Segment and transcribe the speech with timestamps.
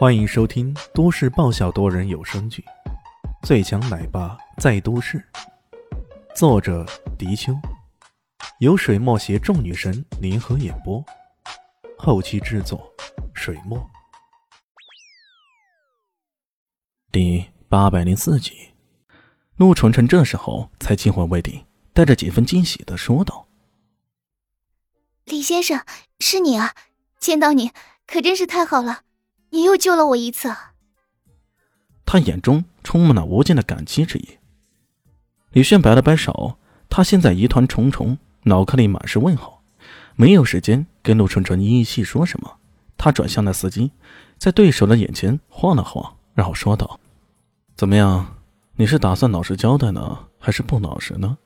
[0.00, 2.64] 欢迎收听都市爆笑多人有声剧
[3.46, 5.22] 《最强奶爸在都市》，
[6.34, 6.86] 作者：
[7.18, 7.52] 迪秋，
[8.60, 11.04] 由水墨携众女神联合演播，
[11.98, 12.90] 后期制作：
[13.34, 13.78] 水墨。
[17.12, 18.70] 第八百零四集，
[19.56, 23.46] 陆纯纯这时候才惊魂未定，带着几分惊喜的说道
[25.26, 25.84] ：“李先生，
[26.20, 26.74] 是你啊！
[27.18, 27.72] 见到你
[28.06, 29.02] 可真是太好了。”
[29.50, 30.54] 你又救了我一次。
[32.06, 34.38] 他眼中充满了无尽的感激之意。
[35.52, 36.56] 李炫摆了摆手，
[36.88, 39.62] 他现在疑团重重，脑壳里满是问号，
[40.16, 42.58] 没有时间跟陆纯纯一一细说什么。
[42.96, 43.92] 他转向那司机，
[44.38, 47.00] 在对手的眼前晃了晃，然后说道
[47.76, 48.36] ：“怎么样？
[48.76, 51.38] 你是打算老实交代呢，还是不老实呢？”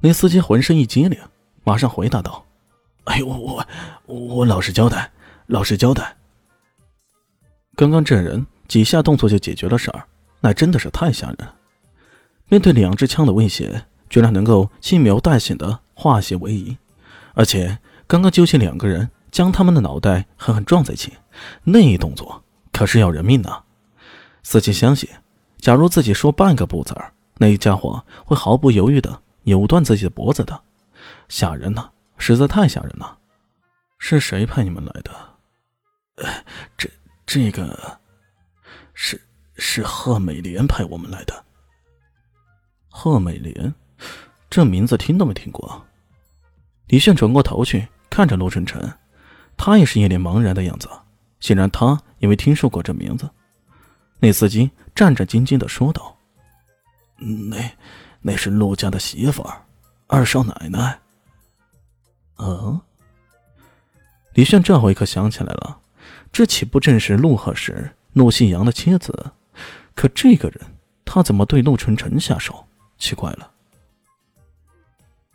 [0.00, 1.20] 那司机浑身一激灵，
[1.62, 2.44] 马上回答道
[3.04, 3.66] ：“哎呦我，
[4.06, 5.12] 我我老实交代，
[5.46, 6.16] 老实交代。”
[7.80, 10.04] 刚刚这人几下动作就解决了事儿，
[10.40, 11.38] 那真的是太吓人。
[12.50, 16.76] 面对两支枪的威胁，居然能够轻描淡写的化险为夷，
[17.32, 21.14] 而且刚刚揪起两个人，将他们的脑袋狠狠撞在一起，
[21.64, 23.62] 那一动作可是要人命呐！
[24.42, 25.08] 司机相信，
[25.56, 30.60] 假如自己说半个不字儿，那家伙会毫不犹豫的扭断自己的脖子的，
[31.30, 31.88] 吓人呐，
[32.18, 33.16] 实在太吓人了。
[33.98, 36.30] 是谁派你们来的？
[36.76, 36.90] 这。
[37.32, 37.96] 这个
[38.92, 41.44] 是是贺美莲派我们来的。
[42.88, 43.72] 贺美莲，
[44.50, 45.80] 这名字听都没听过。
[46.88, 48.92] 李炫转过头去看着陆晨晨，
[49.56, 50.90] 他也是一脸茫然的样子。
[51.38, 53.30] 显然他也没听说过这名字。
[54.18, 56.18] 那司机战战兢兢的说道
[57.48, 57.58] ：“那
[58.22, 59.64] 那是陆家的媳妇儿，
[60.08, 61.00] 二少奶奶。”
[62.38, 62.80] 嗯，
[64.34, 65.79] 李炫这回可想起来了。
[66.32, 69.32] 这岂不正是陆鹤时、陆信阳的妻子？
[69.94, 70.60] 可这个人，
[71.04, 72.66] 他怎么对陆晨晨下手？
[72.96, 73.50] 奇怪了。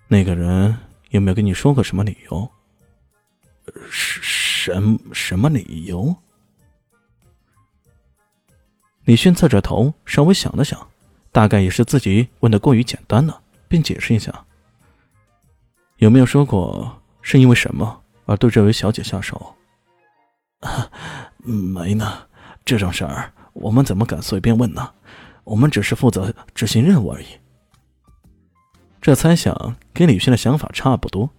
[0.07, 0.77] 那个人
[1.09, 2.49] 有没有跟你说过什么理由？
[3.89, 6.15] 什什什么理由？
[9.03, 10.87] 李迅侧着头，稍微想了想，
[11.31, 14.45] 大概也是自己问的过于简单了，便解释一下：
[15.97, 19.55] 有没有说过是因为什么而对这位小姐下手？
[21.43, 22.27] 没呢，
[22.63, 24.91] 这种事儿我们怎么敢随便问呢？
[25.43, 27.25] 我们只是负责执行任务而已。
[28.99, 31.29] 这猜想跟李迅的想法差不多。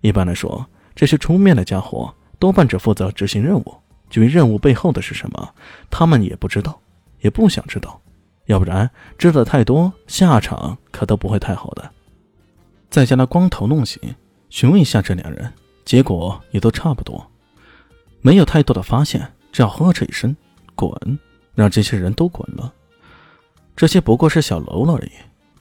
[0.00, 3.76] 一般来说，这些出面的家伙多半只负责执行任务，
[4.08, 5.54] 至于任务背后的是什么，
[5.90, 6.80] 他们也不知道，
[7.20, 8.00] 也不想知道。
[8.46, 11.90] 要不然知道太多，下场可都不会太好的。
[12.88, 14.14] 再将那光头弄醒，
[14.48, 15.52] 询问一下这两人，
[15.84, 17.27] 结果也都差不多。
[18.20, 20.36] 没有太多的发现，只要呵斥一声
[20.74, 20.90] “滚”，
[21.54, 22.72] 让这些人都滚了。
[23.76, 25.12] 这些不过是小喽啰而已，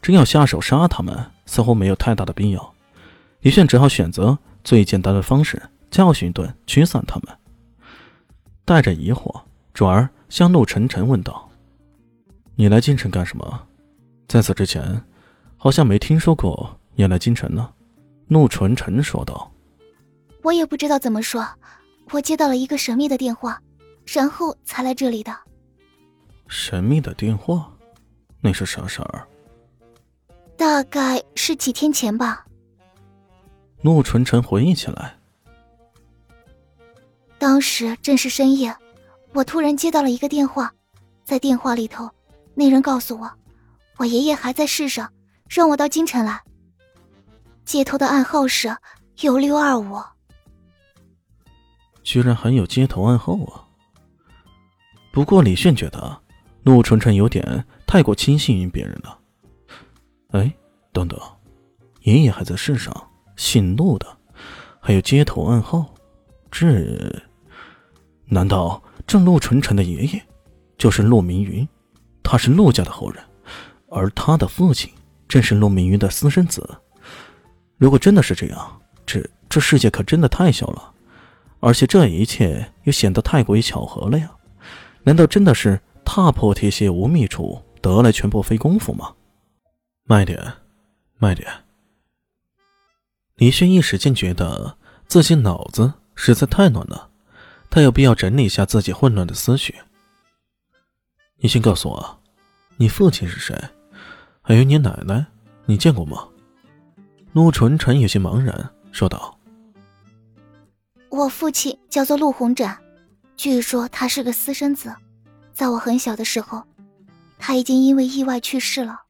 [0.02, 2.74] 真要下手杀他们，似乎没有太大的必要。
[3.42, 7.38] 李炫只好选择最简单的方式，教训一顿，驱散他们。
[8.66, 9.42] 带着疑惑，
[9.74, 11.50] 转而向陆晨晨问道
[12.56, 13.68] ：“你来京城干什么？
[14.28, 15.02] 在此之前，
[15.56, 17.70] 好像没听说过你来京城呢。”
[18.28, 19.50] 陆纯晨说道
[20.44, 21.48] ：“我也不知道怎么说。”
[22.12, 23.62] 我接到了一个神秘的电话，
[24.06, 25.36] 然后才来这里的。
[26.48, 27.72] 神秘的电话，
[28.40, 29.28] 那是啥事儿？
[30.56, 32.46] 大概是几天前吧。
[33.82, 35.18] 陆纯晨回忆起来，
[37.38, 38.76] 当时正是深夜，
[39.34, 40.74] 我突然接到了一个电话，
[41.24, 42.10] 在电话里头，
[42.56, 43.32] 那人告诉我，
[43.98, 45.12] 我爷爷还在世上，
[45.48, 46.42] 让我到京城来。
[47.66, 48.76] 接头的暗号是
[49.22, 50.02] 幺六二五。
[52.08, 53.68] 居然还有街头暗号啊！
[55.12, 56.18] 不过李炫觉得
[56.64, 59.20] 陆纯纯有点太过轻信于别人了。
[60.30, 60.50] 哎，
[60.94, 61.20] 等等，
[62.04, 62.96] 爷爷还在世上，
[63.36, 64.08] 姓陆的，
[64.80, 65.94] 还有街头暗号，
[66.50, 67.14] 这
[68.24, 70.26] 难道这陆纯纯的爷爷
[70.78, 71.68] 就是陆明云？
[72.24, 73.22] 他是陆家的后人，
[73.90, 74.90] 而他的父亲
[75.28, 76.66] 正是陆明云的私生子。
[77.76, 80.94] 如果真的是这样，这这世界可真的太小了。
[81.60, 84.32] 而且这一切又显得太过于巧合了呀？
[85.04, 89.14] 难道真的是踏破铁鞋无觅处，得来全不费工夫吗？
[90.04, 90.54] 慢点，
[91.18, 91.48] 慢点。
[93.36, 94.78] 李轩一时间觉得
[95.08, 97.10] 自己脑子实在太乱了，
[97.70, 99.76] 他有必要整理一下自己混乱的思绪。
[101.38, 102.20] 你先告诉我，
[102.78, 103.56] 你父亲是谁？
[104.42, 105.26] 还有你奶奶，
[105.66, 106.28] 你见过吗？
[107.34, 109.37] 陆纯纯有些茫然说道。
[111.10, 112.78] 我父亲叫做陆鸿展，
[113.36, 114.94] 据说他是个私生子，
[115.54, 116.64] 在我很小的时候，
[117.40, 119.02] 他已经因为意外去世了。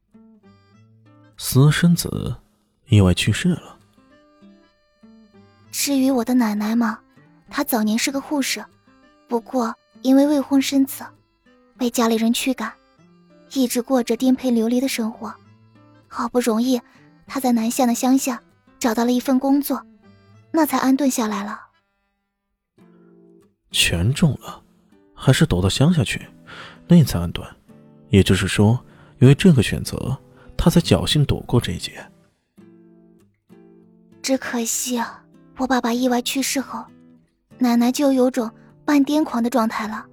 [1.38, 2.36] 私生子，
[2.88, 3.78] 意外去世了。
[5.72, 7.00] 至于我的奶奶嘛，
[7.50, 8.64] 她早年是个护士，
[9.28, 11.06] 不过因为未婚生子，
[11.78, 12.74] 被家里人驱赶，
[13.54, 15.34] 一直过着颠沛流离的生活。
[16.08, 16.82] 好不容易，
[17.28, 18.42] 她在南县的乡下
[18.80, 19.86] 找到了一份工作，
[20.52, 21.67] 那才安顿下来了。
[23.80, 24.60] 全中了，
[25.14, 26.20] 还是躲到乡下去，
[26.88, 27.48] 那才安顿。
[28.10, 28.84] 也就是说，
[29.20, 30.18] 因为这个选择，
[30.58, 32.04] 他才侥幸躲过这一劫。
[34.24, 35.24] 只可惜啊，
[35.58, 36.84] 我爸爸意外去世后，
[37.60, 38.50] 奶奶就有种
[38.84, 40.04] 半癫狂的状态了，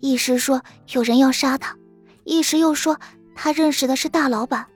[0.00, 1.76] 一时说有人要杀他，
[2.24, 2.98] 一时又说
[3.32, 4.66] 他认识的是大老板，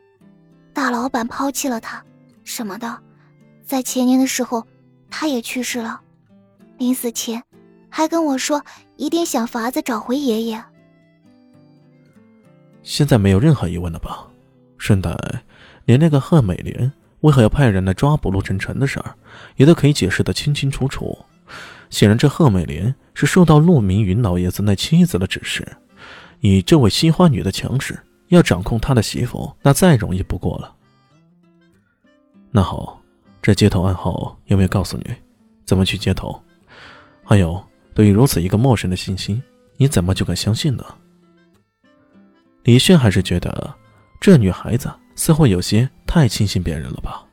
[0.72, 2.00] 大老板抛弃了他，
[2.44, 3.02] 什么的。
[3.66, 4.64] 在前年的时候，
[5.10, 6.00] 他也去世了，
[6.78, 7.42] 临死前。
[7.94, 8.64] 还跟我说
[8.96, 10.64] 一定想法子找回爷爷。
[12.82, 14.26] 现在没有任何疑问了吧？
[14.78, 15.14] 顺带，
[15.84, 16.90] 连那个贺美莲
[17.20, 19.14] 为何要派人来抓捕陆晨晨的事儿，
[19.56, 21.16] 也都可以解释的清清楚楚。
[21.90, 25.76] 显然，这贺美莲是受到陆明云老爷子那妻子的指示，
[26.40, 30.74] 以这位西花女的强势，要掌控他的媳妇，那再容易不过了。
[32.50, 33.00] 那好，
[33.42, 35.14] 这接头暗号有没有告诉你？
[35.66, 36.42] 怎么去接头？
[37.22, 37.62] 还有？
[37.94, 39.40] 对于如此一个陌生的信息，
[39.76, 40.84] 你怎么就敢相信呢？
[42.64, 43.74] 李炫还是觉得
[44.20, 47.26] 这女孩子似乎有些太轻信别人了吧？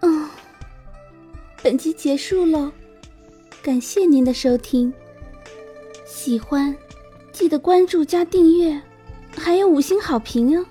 [0.00, 0.28] 嗯，
[1.62, 2.72] 本集结束了，
[3.62, 4.92] 感谢您的收听。
[6.04, 6.76] 喜欢
[7.32, 8.78] 记得关注加订阅，
[9.36, 10.66] 还有五星好评哦。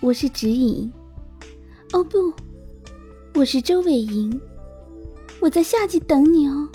[0.00, 0.90] 我是指引，
[1.92, 2.32] 哦不。
[3.34, 4.40] 我是周伟莹，
[5.40, 6.68] 我在下集等你哦。